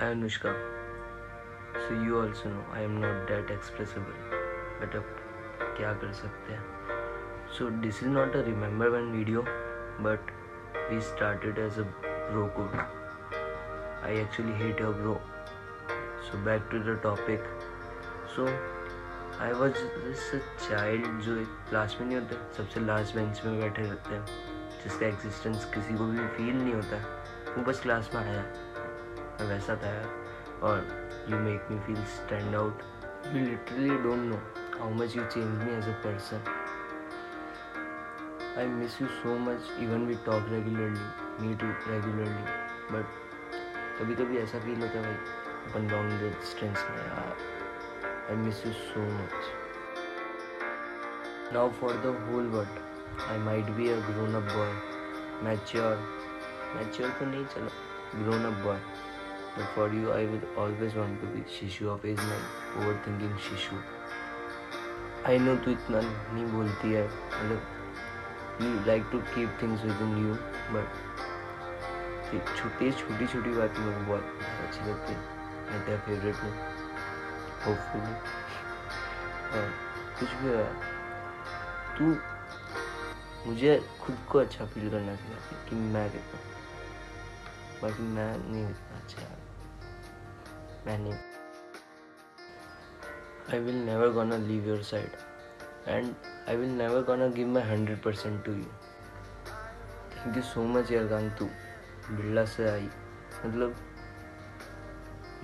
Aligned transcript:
Anushka. 0.00 0.54
So 1.74 1.94
you 2.02 2.20
also 2.20 2.48
know 2.48 2.64
I 2.72 2.80
am 2.80 3.00
not 3.00 3.28
that 3.28 3.50
expressible. 3.50 4.14
But 4.80 4.94
अब 4.96 5.04
क्या 5.76 5.92
कर 6.02 6.12
सकते 6.20 6.52
हैं 6.52 6.78
So 7.56 7.68
this 7.82 8.00
is 8.02 8.08
not 8.14 8.36
a 8.38 8.42
remember 8.46 8.88
one 8.94 9.10
video 9.16 9.44
but 10.06 10.32
we 10.90 11.00
started 11.08 11.58
as 11.58 11.76
a 11.78 11.84
bro 12.30 12.48
code. 12.56 12.78
I 14.02 14.14
actually 14.22 14.54
hate 14.62 14.80
a 14.80 14.90
bro. 15.02 15.20
So 16.28 16.38
back 16.48 16.70
to 16.70 16.82
the 16.88 16.96
topic. 17.08 17.44
So 18.34 18.48
was 19.60 19.74
just 19.74 20.34
a 20.34 20.40
child 20.64 21.04
जो 21.26 21.36
एक 21.40 21.52
class 21.68 21.96
में 22.00 22.06
नहीं 22.06 22.18
होते 22.18 22.36
सबसे 22.56 22.80
last 22.86 23.14
bench 23.16 23.44
में 23.44 23.60
बैठे 23.60 23.82
रहते 23.82 24.14
हैं 24.14 24.24
जिसका 24.82 25.06
एग्जिस्टेंस 25.06 25.64
किसी 25.74 25.94
को 25.98 26.06
भी 26.06 26.26
फील 26.36 26.54
नहीं 26.56 26.74
होता 26.74 27.04
वो 27.56 27.64
बस 27.70 27.80
क्लास 27.82 28.10
में 28.14 28.20
आया 28.22 28.42
वैसा 29.44 29.76
था 29.76 29.92
और 30.62 30.78
you 31.28 31.38
make 31.38 31.66
me 31.70 31.78
feel 31.78 32.04
stand 32.04 32.54
out 32.56 32.82
you 33.26 33.44
literally 33.46 33.96
don't 33.96 34.18
know 34.18 34.36
how 34.80 34.90
much 34.90 35.16
you 35.16 35.24
change 35.24 35.62
me 35.62 35.72
as 35.76 35.88
a 35.88 35.92
person 35.92 36.42
I 38.58 38.66
miss 38.66 39.02
you 39.02 39.08
so 39.08 39.38
much 39.38 39.70
even 39.78 40.06
we 40.06 40.14
talk 40.14 40.46
regularly 40.48 41.46
me 41.46 41.54
too 41.54 41.66
regularly 41.90 42.42
but 42.92 43.18
कभी 44.00 44.14
कभी 44.14 44.38
ऐसा 44.38 44.58
feel 44.58 44.80
होता 44.80 44.98
है 44.98 45.02
भाई, 45.02 45.14
अपन 45.70 45.90
long 45.90 46.12
distance 46.22 46.86
में 46.90 47.08
I 48.30 48.36
miss 48.36 48.66
you 48.66 48.72
so 48.72 49.00
much 49.00 49.52
now 51.52 51.70
for 51.70 51.92
the 51.92 52.06
whole 52.30 52.46
world 52.46 53.22
I 53.30 53.38
might 53.38 53.64
be 53.64 53.90
a 53.90 53.96
grown 53.96 54.34
up 54.34 54.42
boy 54.42 54.72
mature 55.42 55.96
mature 56.76 57.10
तो 57.10 57.26
नहीं, 57.26 57.44
चलो 57.46 57.68
grown 58.24 58.44
up 58.44 58.64
boy 58.64 58.78
But 59.56 59.66
for 59.74 59.92
you, 59.92 60.12
I 60.12 60.26
will 60.26 60.42
always 60.56 60.94
want 60.94 61.20
to 61.20 61.26
be 61.28 61.40
Shishu 61.42 61.88
of 61.92 62.04
age 62.04 62.16
nine, 62.18 62.46
overthinking 62.78 63.36
Shishu. 63.38 63.78
I 65.24 65.36
know 65.38 65.56
तू 65.64 65.70
इतना 65.70 66.00
नहीं 66.00 66.44
बोलती 66.52 66.92
है 66.92 67.02
मतलब 67.04 68.62
you 68.62 68.68
like 68.86 69.02
to 69.12 69.18
keep 69.34 69.58
things 69.62 69.82
within 70.02 70.16
you 70.18 70.34
but 70.74 70.86
छोटी 72.56 72.90
छोटी 72.92 73.26
छोटी 73.26 73.52
बातें 73.54 73.82
को 73.82 73.90
बहुत 74.06 74.24
अच्छी 74.66 74.80
लगती 74.88 75.12
है 75.12 75.84
तेरा 75.86 75.98
फेवरेट 76.06 76.36
हूँ 76.44 76.52
होपफुली 77.66 78.14
कुछ 80.20 80.30
भी 80.40 80.54
है 80.56 80.64
तू 81.98 82.14
मुझे 83.46 83.78
खुद 84.00 84.16
को 84.32 84.38
अच्छा 84.38 84.64
फील 84.72 84.90
करना 84.90 85.14
सिखाती 85.16 85.68
कि 85.68 85.76
मैं 85.92 86.08
कितना 86.10 86.40
बाकी 87.82 88.02
मैं 88.16 88.32
नहीं 88.38 88.64
अच्छा 88.64 89.49
मैंने। 90.86 91.10
I 93.52 93.58
will 93.58 93.84
never 93.84 94.08
gonna 94.12 94.36
leave 94.36 94.68
your 94.68 94.82
side 94.82 95.16
and 95.88 96.14
I 96.48 96.56
will 96.56 96.70
never 96.78 97.02
gonna 97.02 97.26
give 97.36 97.48
my 97.48 97.62
hundred 97.62 98.02
percent 98.02 98.44
to 98.44 98.52
you 98.52 98.64
thank 100.16 100.36
you 100.36 100.42
so 100.42 100.62
much 100.64 100.90
यार 100.92 101.06
गांग 101.06 101.30
तू 101.38 101.44
बिरला 102.10 102.44
से 102.44 102.68
आई। 102.70 102.88
मतलब 103.44 103.76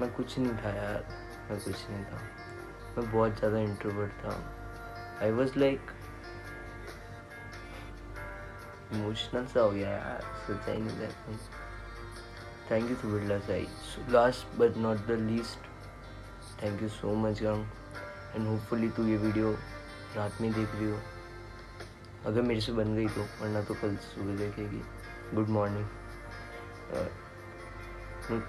मैं 0.00 0.12
कुछ 0.12 0.38
नहीं 0.38 0.56
था 0.56 0.70
यार। 0.70 1.04
मैं 1.50 1.58
कुछ 1.60 1.88
नहीं 1.90 2.04
था। 2.04 2.20
मैं 2.96 3.10
बहुत 3.12 3.38
ज़्यादा 3.38 3.58
इंट्रोवर्ट 3.58 4.12
था। 4.24 4.32
आई 5.22 5.30
वॉज़ 5.30 5.58
लाइक 5.58 5.90
इमोशनल 8.92 9.46
सा 9.46 9.60
हो 9.60 9.70
गया 9.70 9.90
यार। 9.90 10.22
सोचा 10.46 10.72
ही 10.72 10.80
नहीं 10.80 10.98
था। 10.98 11.08
Thank 12.70 12.90
you 12.90 13.10
Birla 13.10 13.38
Sai 13.40 13.66
last 14.10 14.58
but 14.58 14.76
not 14.76 15.06
the 15.06 15.18
least 15.20 15.58
thank 16.62 16.82
you 16.82 16.88
so 16.90 17.14
much 17.16 17.42
gang 17.42 17.64
and 18.34 18.46
hopefully 18.46 18.88
तू 18.96 19.06
ये 19.06 19.16
वीडियो 19.18 19.52
रात 20.16 20.40
में 20.40 20.52
देख 20.52 20.74
रही 20.74 20.90
हो। 20.90 20.98
अगर 22.26 22.42
मेरे 22.42 22.60
से 22.60 22.72
बन 22.72 22.94
गई 22.96 23.08
तो 23.08 23.20
वरना 23.40 23.62
तो 23.62 23.74
कल 23.74 23.96
सुबह 24.04 24.36
देखेगी। 24.36 24.82
गुड 25.34 25.48
मॉर्निंग 25.48 25.86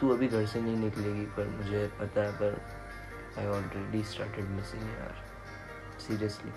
तू 0.00 0.08
अभी 0.12 0.28
घर 0.28 0.46
से 0.46 0.60
नहीं 0.60 0.76
निकलेगी, 0.76 1.24
पर 1.26 1.46
मुझे 1.48 1.86
पता 2.00 2.20
है, 2.20 2.32
पर 2.32 2.60
आई 3.38 3.46
ऑलरेडी 3.46 4.02
स्टार्टेड 4.04 4.44
मिसिंग 4.46 4.82
यार. 4.82 5.14
सीरियसली 6.06 6.52